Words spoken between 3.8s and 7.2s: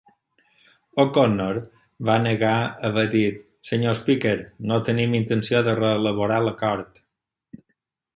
Speaker, no tenim intenció de reelaborar l'acord".